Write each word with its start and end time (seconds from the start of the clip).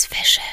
Precise 0.00 0.08
Vision. 0.10 0.44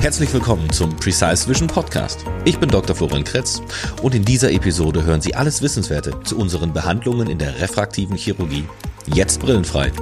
Herzlich 0.00 0.32
willkommen 0.32 0.70
zum 0.70 0.94
Precise 0.96 1.48
Vision 1.48 1.68
Podcast. 1.68 2.24
Ich 2.44 2.58
bin 2.58 2.68
Dr. 2.68 2.96
Florian 2.96 3.24
Kretz 3.24 3.62
und 4.02 4.14
in 4.14 4.24
dieser 4.24 4.50
Episode 4.50 5.04
hören 5.04 5.20
Sie 5.20 5.34
alles 5.34 5.62
Wissenswerte 5.62 6.20
zu 6.24 6.36
unseren 6.36 6.72
Behandlungen 6.72 7.30
in 7.30 7.38
der 7.38 7.60
refraktiven 7.60 8.16
Chirurgie, 8.16 8.64
jetzt 9.06 9.40
brillenfrei, 9.40 9.92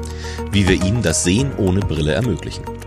wie 0.51 0.67
wir 0.67 0.83
Ihnen 0.83 1.03
das 1.03 1.25
Sehen 1.25 1.53
ohne 1.59 1.81
Brille 1.81 2.13
ermöglichen. 2.13 2.80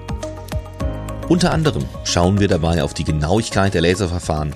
Unter 1.30 1.52
anderem 1.52 1.86
schauen 2.04 2.40
wir 2.40 2.48
dabei 2.48 2.84
auf 2.84 2.94
die 2.94 3.06
Genauigkeit 3.06 3.74
der 3.74 3.82
Laserverfahren 3.82 4.54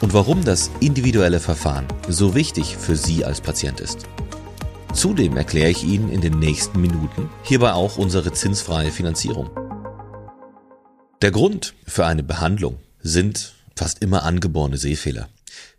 und 0.00 0.12
warum 0.12 0.44
das 0.44 0.70
individuelle 0.80 1.38
Verfahren 1.38 1.86
so 2.08 2.34
wichtig 2.34 2.76
für 2.76 2.96
Sie 2.96 3.24
als 3.24 3.40
Patient 3.40 3.80
ist. 3.80 4.06
Zudem 4.92 5.36
erkläre 5.36 5.70
ich 5.70 5.84
Ihnen 5.84 6.10
in 6.10 6.20
den 6.20 6.38
nächsten 6.38 6.80
Minuten 6.80 7.30
hierbei 7.44 7.72
auch 7.72 7.98
unsere 7.98 8.32
zinsfreie 8.32 8.90
Finanzierung. 8.90 9.48
Der 11.22 11.30
Grund 11.30 11.74
für 11.86 12.04
eine 12.06 12.24
Behandlung 12.24 12.78
sind 13.00 13.54
fast 13.76 14.02
immer 14.02 14.24
angeborene 14.24 14.76
Sehfehler. 14.76 15.28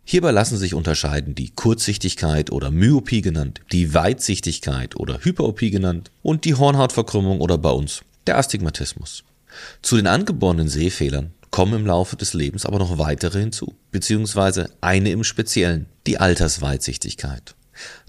Hierbei 0.04 0.30
lassen 0.30 0.56
sich 0.56 0.74
unterscheiden 0.74 1.34
die 1.34 1.50
Kurzsichtigkeit 1.50 2.50
oder 2.50 2.70
Myopie 2.70 3.20
genannt, 3.20 3.60
die 3.72 3.92
Weitsichtigkeit 3.92 4.96
oder 4.96 5.20
Hyperopie 5.22 5.70
genannt 5.70 6.10
und 6.22 6.46
die 6.46 6.54
Hornhautverkrümmung 6.54 7.40
oder 7.40 7.58
bei 7.58 7.70
uns 7.70 8.02
der 8.26 8.38
Astigmatismus. 8.38 9.22
Zu 9.82 9.96
den 9.96 10.06
angeborenen 10.06 10.68
Sehfehlern 10.68 11.32
kommen 11.50 11.74
im 11.74 11.86
Laufe 11.86 12.16
des 12.16 12.34
Lebens 12.34 12.66
aber 12.66 12.78
noch 12.78 12.98
weitere 12.98 13.40
hinzu, 13.40 13.74
beziehungsweise 13.90 14.70
eine 14.80 15.10
im 15.10 15.24
Speziellen, 15.24 15.86
die 16.06 16.18
Altersweitsichtigkeit, 16.18 17.54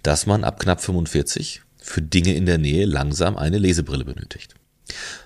dass 0.03 0.25
man 0.25 0.43
ab 0.43 0.59
knapp 0.59 0.81
45 0.81 1.61
für 1.77 2.01
Dinge 2.01 2.35
in 2.35 2.45
der 2.45 2.57
Nähe 2.57 2.85
langsam 2.85 3.37
eine 3.37 3.57
Lesebrille 3.57 4.05
benötigt. 4.05 4.53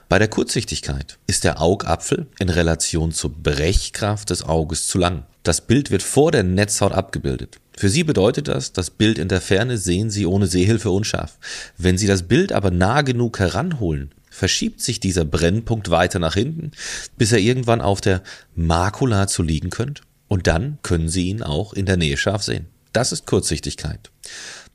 Bei 0.08 0.20
der 0.20 0.28
Kurzsichtigkeit 0.28 1.18
ist 1.26 1.44
der 1.44 1.62
Augapfel 1.62 2.28
in 2.40 2.50
Relation 2.50 3.12
zur 3.12 3.32
Brechkraft 3.32 4.30
des 4.30 4.44
Auges 4.44 4.88
zu 4.88 5.00
lang. 5.00 5.26
Das 5.44 5.62
Bild 5.62 5.90
wird 5.92 6.04
vor 6.04 6.32
der 6.32 6.44
Netzhaut 6.44 6.92
abgebildet. 6.92 7.60
Für 7.76 7.90
Sie 7.90 8.04
bedeutet 8.04 8.48
das, 8.48 8.72
das 8.72 8.92
Bild 8.92 9.18
in 9.18 9.28
der 9.28 9.42
Ferne 9.42 9.78
sehen 9.78 10.10
Sie 10.10 10.26
ohne 10.26 10.48
Sehhilfe 10.48 10.92
unscharf. 10.92 11.38
Wenn 11.78 11.98
Sie 11.98 12.08
das 12.08 12.24
Bild 12.24 12.52
aber 12.52 12.72
nah 12.72 13.02
genug 13.02 13.40
heranholen, 13.40 14.12
verschiebt 14.36 14.82
sich 14.82 15.00
dieser 15.00 15.26
Brennpunkt 15.26 15.90
weiter 15.90 16.20
nach 16.20 16.34
hinten, 16.34 16.72
bis 17.18 17.32
er 17.32 17.40
irgendwann 17.40 17.82
auf 17.82 18.02
der 18.02 18.22
Makula 18.56 19.28
zu 19.28 19.42
liegen 19.42 19.70
könnt. 19.70 20.02
Und 20.28 20.48
dann 20.48 20.78
können 20.84 21.08
Sie 21.08 21.30
ihn 21.30 21.42
auch 21.42 21.74
in 21.74 21.86
der 21.86 21.98
Nähe 21.98 22.18
scharf 22.18 22.44
sehen. 22.44 22.68
Das 22.94 23.12
ist 23.12 23.26
Kurzsichtigkeit. 23.26 24.12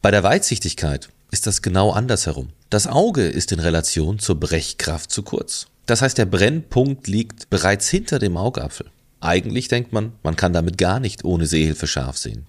Bei 0.02 0.10
der 0.10 0.22
Weitsichtigkeit 0.22 1.10
ist 1.30 1.46
das 1.46 1.62
genau 1.62 1.90
andersherum. 1.92 2.48
Das 2.70 2.86
Auge 2.86 3.26
ist 3.26 3.52
in 3.52 3.60
Relation 3.60 4.18
zur 4.18 4.40
Brechkraft 4.40 5.10
zu 5.10 5.22
kurz. 5.22 5.66
Das 5.86 6.02
heißt, 6.02 6.18
der 6.18 6.26
Brennpunkt 6.26 7.08
liegt 7.08 7.50
bereits 7.50 7.88
hinter 7.88 8.18
dem 8.18 8.36
Augapfel. 8.36 8.86
Eigentlich 9.20 9.68
denkt 9.68 9.92
man, 9.92 10.12
man 10.22 10.34
kann 10.34 10.54
damit 10.54 10.78
gar 10.78 10.98
nicht 10.98 11.24
ohne 11.24 11.46
Sehhilfe 11.46 11.86
scharf 11.86 12.16
sehen. 12.16 12.46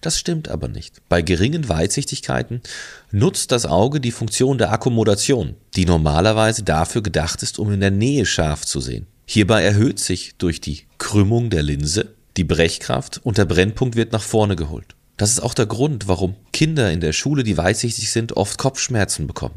Das 0.00 0.18
stimmt 0.18 0.48
aber 0.48 0.68
nicht. 0.68 1.02
Bei 1.08 1.20
geringen 1.20 1.68
Weitsichtigkeiten 1.68 2.62
nutzt 3.10 3.52
das 3.52 3.66
Auge 3.66 4.00
die 4.00 4.10
Funktion 4.10 4.56
der 4.56 4.72
Akkommodation, 4.72 5.54
die 5.76 5.84
normalerweise 5.84 6.62
dafür 6.62 7.02
gedacht 7.02 7.42
ist, 7.42 7.58
um 7.58 7.72
in 7.72 7.80
der 7.80 7.90
Nähe 7.90 8.24
scharf 8.24 8.64
zu 8.64 8.80
sehen. 8.80 9.06
Hierbei 9.26 9.62
erhöht 9.62 9.98
sich 9.98 10.34
durch 10.38 10.60
die 10.60 10.82
Krümmung 10.98 11.50
der 11.50 11.62
Linse 11.62 12.14
die 12.36 12.44
Brechkraft 12.44 13.20
und 13.22 13.38
der 13.38 13.44
Brennpunkt 13.44 13.94
wird 13.94 14.12
nach 14.12 14.22
vorne 14.22 14.56
geholt. 14.56 14.93
Das 15.16 15.30
ist 15.30 15.40
auch 15.40 15.54
der 15.54 15.66
Grund, 15.66 16.08
warum 16.08 16.34
Kinder 16.52 16.90
in 16.90 17.00
der 17.00 17.12
Schule, 17.12 17.44
die 17.44 17.56
weitsichtig 17.56 18.10
sind, 18.10 18.36
oft 18.36 18.58
Kopfschmerzen 18.58 19.28
bekommen, 19.28 19.54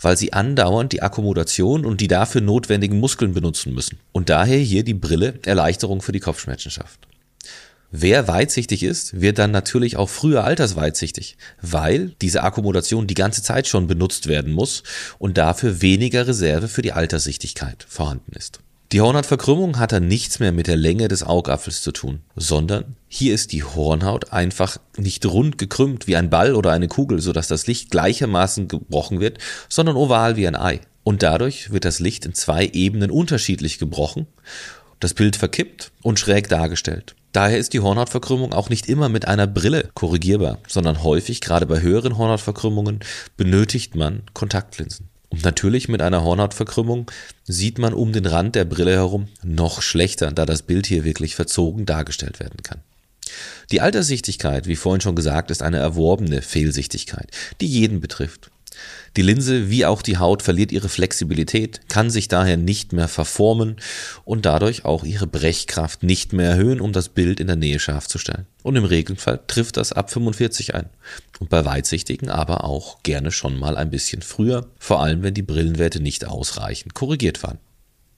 weil 0.00 0.18
sie 0.18 0.34
andauernd 0.34 0.92
die 0.92 1.00
Akkommodation 1.00 1.86
und 1.86 2.02
die 2.02 2.08
dafür 2.08 2.42
notwendigen 2.42 3.00
Muskeln 3.00 3.32
benutzen 3.32 3.74
müssen. 3.74 3.98
Und 4.12 4.28
daher 4.28 4.58
hier 4.58 4.84
die 4.84 4.94
Brille 4.94 5.38
Erleichterung 5.46 6.02
für 6.02 6.12
die 6.12 6.20
Kopfschmerzen 6.20 6.70
schafft. 6.70 7.08
Wer 7.90 8.28
weitsichtig 8.28 8.82
ist, 8.82 9.18
wird 9.18 9.38
dann 9.38 9.50
natürlich 9.50 9.96
auch 9.96 10.10
früher 10.10 10.44
altersweitsichtig, 10.44 11.38
weil 11.62 12.10
diese 12.20 12.42
Akkommodation 12.42 13.06
die 13.06 13.14
ganze 13.14 13.42
Zeit 13.42 13.66
schon 13.66 13.86
benutzt 13.86 14.26
werden 14.26 14.52
muss 14.52 14.82
und 15.18 15.38
dafür 15.38 15.80
weniger 15.80 16.26
Reserve 16.26 16.68
für 16.68 16.82
die 16.82 16.92
Alterssichtigkeit 16.92 17.86
vorhanden 17.88 18.32
ist. 18.32 18.60
Die 18.90 19.02
Hornhautverkrümmung 19.02 19.78
hat 19.78 19.92
dann 19.92 20.08
nichts 20.08 20.40
mehr 20.40 20.50
mit 20.50 20.66
der 20.66 20.78
Länge 20.78 21.08
des 21.08 21.22
Augapfels 21.22 21.82
zu 21.82 21.92
tun, 21.92 22.20
sondern 22.36 22.96
hier 23.06 23.34
ist 23.34 23.52
die 23.52 23.62
Hornhaut 23.62 24.32
einfach 24.32 24.78
nicht 24.96 25.26
rund 25.26 25.58
gekrümmt 25.58 26.06
wie 26.06 26.16
ein 26.16 26.30
Ball 26.30 26.54
oder 26.54 26.72
eine 26.72 26.88
Kugel, 26.88 27.20
sodass 27.20 27.48
das 27.48 27.66
Licht 27.66 27.90
gleichermaßen 27.90 28.66
gebrochen 28.66 29.20
wird, 29.20 29.36
sondern 29.68 29.96
oval 29.96 30.36
wie 30.36 30.48
ein 30.48 30.56
Ei. 30.56 30.80
Und 31.04 31.22
dadurch 31.22 31.70
wird 31.70 31.84
das 31.84 32.00
Licht 32.00 32.24
in 32.24 32.32
zwei 32.32 32.64
Ebenen 32.72 33.10
unterschiedlich 33.10 33.78
gebrochen, 33.78 34.26
das 35.00 35.12
Bild 35.12 35.36
verkippt 35.36 35.92
und 36.02 36.18
schräg 36.18 36.48
dargestellt. 36.48 37.14
Daher 37.32 37.58
ist 37.58 37.74
die 37.74 37.80
Hornhautverkrümmung 37.80 38.54
auch 38.54 38.70
nicht 38.70 38.88
immer 38.88 39.10
mit 39.10 39.28
einer 39.28 39.46
Brille 39.46 39.90
korrigierbar, 39.92 40.60
sondern 40.66 41.02
häufig, 41.02 41.42
gerade 41.42 41.66
bei 41.66 41.82
höheren 41.82 42.16
Hornhautverkrümmungen, 42.16 43.00
benötigt 43.36 43.96
man 43.96 44.22
Kontaktlinsen. 44.32 45.10
Und 45.30 45.44
natürlich 45.44 45.88
mit 45.88 46.00
einer 46.00 46.24
Hornhautverkrümmung 46.24 47.10
sieht 47.44 47.78
man 47.78 47.92
um 47.92 48.12
den 48.12 48.26
Rand 48.26 48.54
der 48.54 48.64
Brille 48.64 48.92
herum 48.92 49.28
noch 49.42 49.82
schlechter, 49.82 50.32
da 50.32 50.46
das 50.46 50.62
Bild 50.62 50.86
hier 50.86 51.04
wirklich 51.04 51.34
verzogen 51.34 51.86
dargestellt 51.86 52.40
werden 52.40 52.62
kann. 52.62 52.80
Die 53.70 53.82
Alterssichtigkeit, 53.82 54.66
wie 54.66 54.76
vorhin 54.76 55.02
schon 55.02 55.16
gesagt, 55.16 55.50
ist 55.50 55.62
eine 55.62 55.76
erworbene 55.76 56.40
Fehlsichtigkeit, 56.40 57.30
die 57.60 57.66
jeden 57.66 58.00
betrifft. 58.00 58.50
Die 59.16 59.22
Linse 59.22 59.70
wie 59.70 59.84
auch 59.84 60.02
die 60.02 60.18
Haut 60.18 60.42
verliert 60.42 60.70
ihre 60.72 60.88
Flexibilität, 60.88 61.88
kann 61.88 62.10
sich 62.10 62.28
daher 62.28 62.56
nicht 62.56 62.92
mehr 62.92 63.08
verformen 63.08 63.76
und 64.24 64.46
dadurch 64.46 64.84
auch 64.84 65.04
ihre 65.04 65.26
Brechkraft 65.26 66.02
nicht 66.02 66.32
mehr 66.32 66.50
erhöhen, 66.50 66.80
um 66.80 66.92
das 66.92 67.08
Bild 67.08 67.40
in 67.40 67.46
der 67.46 67.56
Nähe 67.56 67.80
scharf 67.80 68.06
zu 68.06 68.18
stellen. 68.18 68.46
Und 68.62 68.76
im 68.76 68.84
Regelfall 68.84 69.40
trifft 69.46 69.76
das 69.76 69.92
ab 69.92 70.10
45 70.10 70.74
ein. 70.74 70.88
Und 71.40 71.50
bei 71.50 71.64
Weitsichtigen 71.64 72.30
aber 72.30 72.64
auch 72.64 73.02
gerne 73.02 73.32
schon 73.32 73.58
mal 73.58 73.76
ein 73.76 73.90
bisschen 73.90 74.22
früher, 74.22 74.68
vor 74.78 75.02
allem 75.02 75.22
wenn 75.22 75.34
die 75.34 75.42
Brillenwerte 75.42 76.00
nicht 76.00 76.26
ausreichend 76.26 76.94
korrigiert 76.94 77.42
waren. 77.42 77.58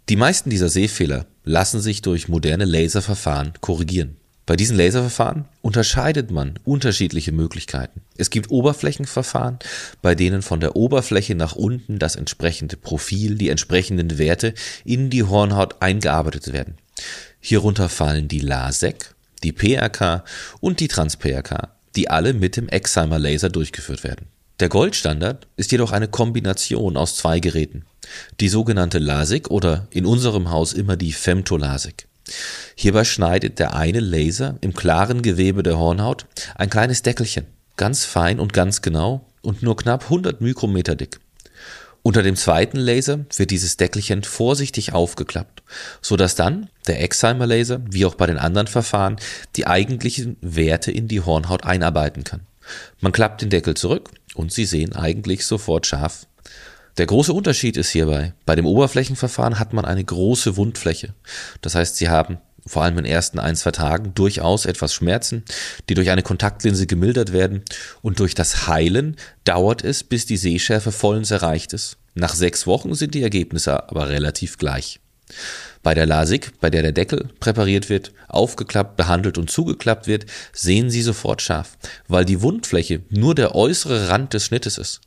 Die 0.08 0.16
meisten 0.16 0.50
dieser 0.50 0.68
Sehfehler 0.68 1.26
lassen 1.44 1.80
sich 1.80 2.02
durch 2.02 2.28
moderne 2.28 2.64
Laserverfahren 2.64 3.52
korrigieren. 3.60 4.16
Bei 4.50 4.56
diesen 4.56 4.76
Laserverfahren 4.76 5.44
unterscheidet 5.62 6.32
man 6.32 6.58
unterschiedliche 6.64 7.30
Möglichkeiten. 7.30 8.00
Es 8.16 8.30
gibt 8.30 8.50
Oberflächenverfahren, 8.50 9.60
bei 10.02 10.16
denen 10.16 10.42
von 10.42 10.58
der 10.58 10.74
Oberfläche 10.74 11.36
nach 11.36 11.54
unten 11.54 12.00
das 12.00 12.16
entsprechende 12.16 12.76
Profil, 12.76 13.36
die 13.36 13.48
entsprechenden 13.48 14.18
Werte 14.18 14.54
in 14.84 15.08
die 15.08 15.22
Hornhaut 15.22 15.80
eingearbeitet 15.80 16.52
werden. 16.52 16.78
Hierunter 17.38 17.88
fallen 17.88 18.26
die 18.26 18.40
LASEK, 18.40 19.14
die 19.44 19.52
PRK 19.52 20.24
und 20.58 20.80
die 20.80 20.88
Trans-PRK, 20.88 21.68
die 21.94 22.10
alle 22.10 22.32
mit 22.32 22.56
dem 22.56 22.68
Excimer 22.68 23.20
Laser 23.20 23.50
durchgeführt 23.50 24.02
werden. 24.02 24.26
Der 24.58 24.68
Goldstandard 24.68 25.46
ist 25.56 25.70
jedoch 25.70 25.92
eine 25.92 26.08
Kombination 26.08 26.96
aus 26.96 27.14
zwei 27.14 27.38
Geräten. 27.38 27.84
Die 28.40 28.48
sogenannte 28.48 28.98
LASIK 28.98 29.48
oder 29.48 29.86
in 29.92 30.06
unserem 30.06 30.50
Haus 30.50 30.72
immer 30.72 30.96
die 30.96 31.12
Femtolasik. 31.12 32.08
Hierbei 32.74 33.04
schneidet 33.04 33.58
der 33.58 33.74
eine 33.74 34.00
Laser 34.00 34.56
im 34.60 34.74
klaren 34.74 35.22
Gewebe 35.22 35.62
der 35.62 35.78
Hornhaut 35.78 36.26
ein 36.54 36.70
kleines 36.70 37.02
Deckelchen, 37.02 37.46
ganz 37.76 38.04
fein 38.04 38.40
und 38.40 38.52
ganz 38.52 38.82
genau 38.82 39.26
und 39.42 39.62
nur 39.62 39.76
knapp 39.76 40.04
100 40.04 40.40
Mikrometer 40.40 40.94
dick. 40.94 41.20
Unter 42.02 42.22
dem 42.22 42.36
zweiten 42.36 42.78
Laser 42.78 43.26
wird 43.36 43.50
dieses 43.50 43.76
Deckelchen 43.76 44.22
vorsichtig 44.22 44.94
aufgeklappt, 44.94 45.62
so 46.00 46.16
dass 46.16 46.34
dann 46.34 46.70
der 46.86 47.02
Excimer 47.02 47.46
Laser, 47.46 47.82
wie 47.90 48.06
auch 48.06 48.14
bei 48.14 48.26
den 48.26 48.38
anderen 48.38 48.68
Verfahren, 48.68 49.16
die 49.56 49.66
eigentlichen 49.66 50.36
Werte 50.40 50.90
in 50.90 51.08
die 51.08 51.20
Hornhaut 51.20 51.64
einarbeiten 51.64 52.24
kann. 52.24 52.40
Man 53.00 53.12
klappt 53.12 53.42
den 53.42 53.50
Deckel 53.50 53.74
zurück 53.74 54.10
und 54.34 54.52
Sie 54.52 54.64
sehen 54.64 54.94
eigentlich 54.94 55.44
sofort 55.44 55.86
scharf. 55.86 56.26
Der 56.96 57.06
große 57.06 57.32
Unterschied 57.32 57.76
ist 57.76 57.90
hierbei, 57.90 58.34
bei 58.46 58.56
dem 58.56 58.66
Oberflächenverfahren 58.66 59.58
hat 59.58 59.72
man 59.72 59.84
eine 59.84 60.04
große 60.04 60.56
Wundfläche. 60.56 61.14
Das 61.60 61.74
heißt, 61.74 61.96
Sie 61.96 62.08
haben 62.08 62.38
vor 62.66 62.82
allem 62.82 62.98
in 62.98 63.04
den 63.04 63.12
ersten 63.12 63.38
ein, 63.38 63.56
zwei 63.56 63.70
Tagen 63.70 64.14
durchaus 64.14 64.66
etwas 64.66 64.92
Schmerzen, 64.92 65.44
die 65.88 65.94
durch 65.94 66.10
eine 66.10 66.22
Kontaktlinse 66.22 66.86
gemildert 66.86 67.32
werden 67.32 67.62
und 68.02 68.20
durch 68.20 68.34
das 68.34 68.66
Heilen 68.66 69.16
dauert 69.44 69.82
es, 69.82 70.04
bis 70.04 70.26
die 70.26 70.36
Sehschärfe 70.36 70.92
vollends 70.92 71.30
erreicht 71.30 71.72
ist. 71.72 71.96
Nach 72.14 72.34
sechs 72.34 72.66
Wochen 72.66 72.94
sind 72.94 73.14
die 73.14 73.22
Ergebnisse 73.22 73.88
aber 73.88 74.08
relativ 74.08 74.58
gleich. 74.58 75.00
Bei 75.82 75.94
der 75.94 76.06
LASIK, 76.06 76.60
bei 76.60 76.68
der 76.68 76.82
der 76.82 76.92
Deckel 76.92 77.30
präpariert 77.40 77.88
wird, 77.88 78.12
aufgeklappt, 78.28 78.96
behandelt 78.96 79.38
und 79.38 79.50
zugeklappt 79.50 80.06
wird, 80.06 80.26
sehen 80.52 80.90
Sie 80.90 81.02
sofort 81.02 81.40
scharf, 81.40 81.78
weil 82.08 82.24
die 82.24 82.42
Wundfläche 82.42 83.00
nur 83.08 83.34
der 83.34 83.54
äußere 83.54 84.08
Rand 84.08 84.34
des 84.34 84.44
Schnittes 84.44 84.76
ist. 84.76 85.00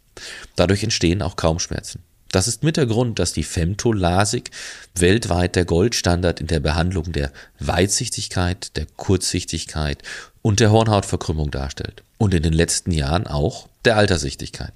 Dadurch 0.56 0.83
entstehen 0.83 1.21
auch 1.21 1.36
kaum 1.36 1.60
Schmerzen. 1.60 2.04
Das 2.33 2.48
ist 2.48 2.63
mit 2.63 2.77
der 2.77 2.88
Grund, 2.88 3.19
dass 3.19 3.31
die 3.31 3.44
Femtolasik 3.44 4.50
weltweit 4.95 5.56
der 5.56 5.65
Goldstandard 5.65 6.42
in 6.42 6.48
der 6.48 6.60
Behandlung 6.60 7.12
der 7.12 7.31
Weitsichtigkeit, 7.60 8.75
der 8.75 8.88
Kurzsichtigkeit 8.98 10.01
und 10.42 10.60
der 10.60 10.71
Hornhautverkrümmung 10.71 11.51
darstellt 11.51 12.04
und 12.18 12.33
in 12.33 12.42
den 12.42 12.54
letzten 12.54 12.92
Jahren 12.92 13.27
auch 13.27 13.69
der 13.86 13.98
Alterssichtigkeit. 13.98 14.74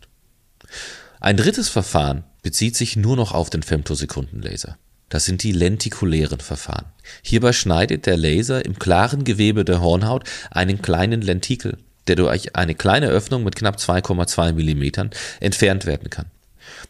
Ein 1.20 1.36
drittes 1.36 1.68
Verfahren 1.68 2.24
bezieht 2.44 2.76
sich 2.76 2.96
nur 2.96 3.16
noch 3.16 3.32
auf 3.32 3.50
den 3.50 3.64
Femtosekundenlaser. 3.64 4.78
Das 5.10 5.26
sind 5.26 5.42
die 5.42 5.52
lentikulären 5.52 6.40
Verfahren. 6.40 6.86
Hierbei 7.24 7.54
schneidet 7.54 8.06
der 8.06 8.18
Laser 8.18 8.64
im 8.66 8.78
klaren 8.78 9.24
Gewebe 9.24 9.66
der 9.66 9.82
Hornhaut 9.82 10.26
einen 10.52 10.82
kleinen 10.82 11.22
Lentikel, 11.22 11.78
der 12.08 12.16
durch 12.16 12.56
eine 12.56 12.76
kleine 12.76 13.08
Öffnung 13.08 13.44
mit 13.44 13.56
knapp 13.56 13.78
2,2 13.78 14.54
mm 14.54 15.10
entfernt 15.40 15.86
werden 15.86 16.10
kann. 16.10 16.28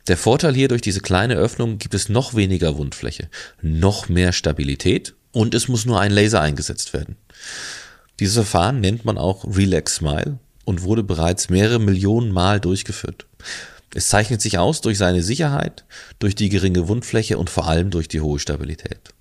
Der 0.07 0.17
Vorteil 0.17 0.55
hier 0.55 0.67
durch 0.67 0.81
diese 0.81 1.01
kleine 1.01 1.35
Öffnung 1.35 1.77
gibt 1.77 1.93
es 1.93 2.09
noch 2.09 2.33
weniger 2.33 2.77
Wundfläche, 2.77 3.29
noch 3.61 4.09
mehr 4.09 4.31
Stabilität 4.31 5.13
und 5.31 5.53
es 5.53 5.67
muss 5.67 5.85
nur 5.85 5.99
ein 5.99 6.11
Laser 6.11 6.41
eingesetzt 6.41 6.93
werden. 6.93 7.15
Dieses 8.19 8.35
Verfahren 8.35 8.79
nennt 8.79 9.05
man 9.05 9.17
auch 9.17 9.45
Relax 9.45 9.95
Smile 9.95 10.39
und 10.65 10.81
wurde 10.81 11.03
bereits 11.03 11.49
mehrere 11.49 11.79
Millionen 11.79 12.31
Mal 12.31 12.59
durchgeführt. 12.59 13.27
Es 13.93 14.09
zeichnet 14.09 14.41
sich 14.41 14.57
aus 14.57 14.81
durch 14.81 14.97
seine 14.97 15.23
Sicherheit, 15.23 15.85
durch 16.19 16.35
die 16.35 16.49
geringe 16.49 16.87
Wundfläche 16.87 17.37
und 17.37 17.49
vor 17.49 17.67
allem 17.67 17.89
durch 17.89 18.07
die 18.07 18.21
hohe 18.21 18.39
Stabilität. 18.39 19.13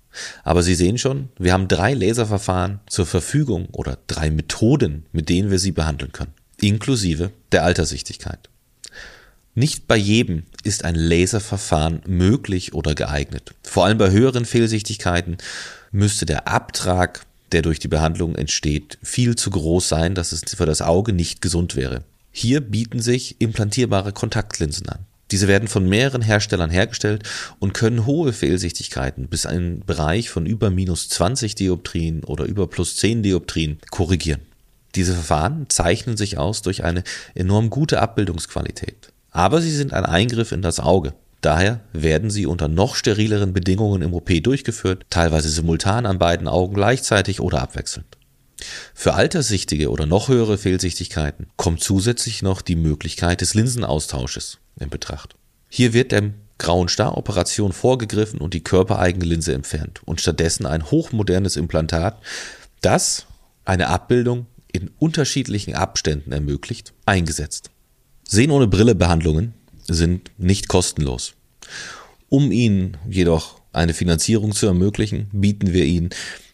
Aber 0.43 0.63
Sie 0.63 0.75
sehen 0.75 0.97
schon, 0.97 1.29
wir 1.37 1.53
haben 1.53 1.67
drei 1.67 1.93
Laserverfahren 1.93 2.79
zur 2.87 3.05
Verfügung 3.05 3.67
oder 3.71 3.97
drei 4.07 4.29
Methoden, 4.29 5.05
mit 5.11 5.29
denen 5.29 5.51
wir 5.51 5.59
sie 5.59 5.71
behandeln 5.71 6.11
können, 6.11 6.33
inklusive 6.59 7.31
der 7.51 7.63
Alterssichtigkeit. 7.63 8.49
Nicht 9.55 9.87
bei 9.87 9.97
jedem 9.97 10.43
ist 10.63 10.85
ein 10.85 10.93
Laserverfahren 10.93 12.01
möglich 12.05 12.73
oder 12.73 12.93
geeignet. 12.93 13.55
Vor 13.63 13.85
allem 13.85 13.97
bei 13.97 14.11
höheren 14.11 14.45
Fehlsichtigkeiten 14.45 15.37
müsste 15.91 16.27
der 16.27 16.47
Abtrag, 16.47 17.25
der 17.51 17.63
durch 17.63 17.79
die 17.79 17.87
Behandlung 17.87 18.35
entsteht, 18.35 18.99
viel 19.01 19.35
zu 19.35 19.49
groß 19.49 19.89
sein, 19.89 20.13
dass 20.13 20.31
es 20.31 20.43
für 20.55 20.67
das 20.67 20.83
Auge 20.83 21.11
nicht 21.11 21.41
gesund 21.41 21.75
wäre. 21.75 22.03
Hier 22.31 22.61
bieten 22.61 22.99
sich 23.01 23.41
implantierbare 23.41 24.13
Kontaktlinsen 24.13 24.89
an. 24.89 24.99
Diese 25.31 25.47
werden 25.47 25.67
von 25.67 25.87
mehreren 25.87 26.21
Herstellern 26.21 26.69
hergestellt 26.69 27.23
und 27.59 27.73
können 27.73 28.05
hohe 28.05 28.33
Fehlsichtigkeiten 28.33 29.27
bis 29.27 29.45
einen 29.45 29.81
Bereich 29.85 30.29
von 30.29 30.45
über 30.45 30.69
minus 30.69 31.09
20 31.09 31.55
Dioptrien 31.55 32.23
oder 32.23 32.45
über 32.45 32.67
plus 32.67 32.95
10 32.97 33.23
Dioptrien 33.23 33.79
korrigieren. 33.91 34.41
Diese 34.95 35.13
Verfahren 35.13 35.65
zeichnen 35.69 36.17
sich 36.17 36.37
aus 36.37 36.61
durch 36.61 36.83
eine 36.83 37.03
enorm 37.35 37.69
gute 37.69 38.01
Abbildungsqualität. 38.01 39.11
Aber 39.31 39.61
sie 39.61 39.71
sind 39.71 39.93
ein 39.93 40.05
Eingriff 40.05 40.51
in 40.51 40.61
das 40.61 40.79
Auge. 40.79 41.13
Daher 41.41 41.81
werden 41.93 42.31
sie 42.31 42.47
unter 42.47 42.67
noch 42.67 42.95
sterileren 42.95 43.53
Bedingungen 43.53 44.01
im 44.01 44.13
OP 44.13 44.31
durchgeführt, 44.41 45.05
teilweise 45.09 45.49
simultan 45.49 46.05
an 46.05 46.17
beiden 46.17 46.47
Augen 46.47 46.73
gleichzeitig 46.73 47.39
oder 47.41 47.61
abwechselnd. 47.61 48.16
Für 48.93 49.13
Alterssichtige 49.13 49.91
oder 49.91 50.05
noch 50.05 50.29
höhere 50.29 50.57
Fehlsichtigkeiten 50.57 51.47
kommt 51.57 51.83
zusätzlich 51.83 52.41
noch 52.41 52.61
die 52.61 52.75
Möglichkeit 52.75 53.41
des 53.41 53.53
Linsenaustausches 53.53 54.57
in 54.79 54.89
Betracht. 54.89 55.35
Hier 55.69 55.93
wird 55.93 56.11
der 56.11 56.33
grauen 56.57 56.87
Star-Operation 56.87 57.71
vorgegriffen 57.71 58.39
und 58.39 58.53
die 58.53 58.63
körpereigene 58.63 59.25
Linse 59.25 59.53
entfernt 59.53 60.01
und 60.05 60.21
stattdessen 60.21 60.65
ein 60.65 60.89
hochmodernes 60.89 61.55
Implantat, 61.55 62.19
das 62.81 63.27
eine 63.65 63.87
Abbildung 63.89 64.47
in 64.71 64.89
unterschiedlichen 64.97 65.75
Abständen 65.75 66.31
ermöglicht, 66.31 66.93
eingesetzt. 67.05 67.69
Sehen 68.27 68.51
ohne 68.51 68.67
Brille 68.67 68.95
Behandlungen 68.95 69.53
sind 69.87 70.31
nicht 70.37 70.67
kostenlos. 70.67 71.33
Um 72.29 72.51
Ihnen 72.51 72.97
jedoch 73.09 73.61
eine 73.71 73.93
Finanzierung 73.93 74.53
zu 74.53 74.65
ermöglichen, 74.65 75.29
bieten 75.31 75.73
wir 75.73 75.85
Ihnen 75.85 76.09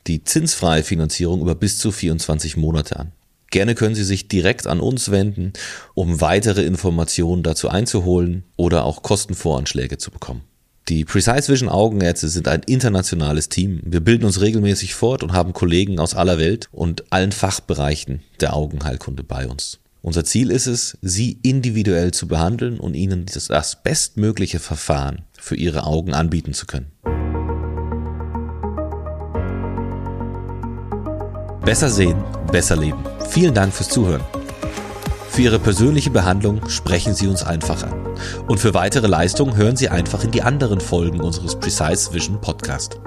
die 0.08 0.24
zinsfreie 0.24 0.84
Finanzierung 0.84 1.42
über 1.42 1.56
bis 1.56 1.78
zu 1.78 1.92
24 1.92 2.58
Monate 2.58 3.00
an. 3.00 3.12
Gerne 3.52 3.76
können 3.76 3.94
Sie 3.94 4.04
sich 4.04 4.28
direkt 4.28 4.66
an 4.66 4.80
uns 4.80 5.12
wenden, 5.12 5.54
um 5.94 6.22
weitere 6.22 6.64
Informationen 6.64 7.44
dazu 7.44 7.70
einzuholen 7.70 8.44
oder 8.56 8.84
auch 8.84 9.04
Kostenvoranschläge 9.04 10.00
zu 10.00 10.10
bekommen. 10.10 10.42
Die 10.90 11.06
Precise 11.06 11.48
Vision 11.48 11.70
Augenärzte 11.70 12.28
sind 12.28 12.48
ein 12.48 12.62
internationales 12.64 13.50
Team. 13.50 13.80
Wir 13.86 14.02
bilden 14.02 14.26
uns 14.26 14.42
regelmäßig 14.42 14.96
fort 14.96 15.24
und 15.24 15.32
haben 15.32 15.54
Kollegen 15.54 16.00
aus 16.00 16.14
aller 16.14 16.40
Welt 16.40 16.68
und 16.72 17.14
allen 17.14 17.32
Fachbereichen 17.32 18.22
der 18.42 18.56
Augenheilkunde 18.56 19.24
bei 19.24 19.48
uns. 19.48 19.80
Unser 20.02 20.26
Ziel 20.26 20.52
ist 20.52 20.68
es, 20.68 20.98
Sie 21.02 21.38
individuell 21.44 22.12
zu 22.12 22.28
behandeln 22.28 22.80
und 22.80 22.96
Ihnen 22.96 23.28
das 23.28 23.84
bestmögliche 23.84 24.60
Verfahren 24.60 25.22
für 25.40 25.56
Ihre 25.56 25.86
Augen 25.86 26.14
anbieten 26.14 26.54
zu 26.54 26.66
können. 26.66 26.92
Besser 31.66 31.90
sehen, 31.90 32.22
besser 32.52 32.76
leben. 32.76 33.02
Vielen 33.30 33.54
Dank 33.54 33.74
fürs 33.74 33.88
Zuhören. 33.88 34.22
Für 35.30 35.44
Ihre 35.44 35.60
persönliche 35.60 36.12
Behandlung 36.12 36.68
sprechen 36.68 37.16
Sie 37.16 37.28
uns 37.28 37.42
einfach 37.42 37.84
an. 37.84 37.94
Und 38.48 38.60
für 38.60 38.74
weitere 38.74 39.08
Leistungen 39.08 39.56
hören 39.56 39.78
Sie 39.78 39.88
einfach 39.88 40.26
in 40.26 40.32
die 40.32 40.42
anderen 40.42 40.82
Folgen 40.82 41.22
unseres 41.22 41.56
Precise 41.56 42.14
Vision 42.14 42.42
Podcast. 42.42 43.00